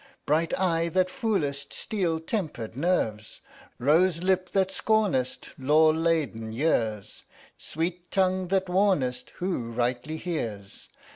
Bright 0.25 0.59
eye 0.59 0.89
that 0.89 1.11
foolest 1.11 1.73
Steel 1.73 2.19
tempered 2.19 2.75
nerves! 2.75 3.39
Rose 3.77 4.23
lip 4.23 4.49
that 4.53 4.71
scornest 4.71 5.53
Lore 5.59 5.93
laden 5.93 6.51
years! 6.51 7.21
Sweet 7.55 8.09
tongue 8.09 8.47
that 8.47 8.67
warnest 8.67 9.29
Who 9.37 9.69
rightly 9.69 10.17
hears. 10.17 10.89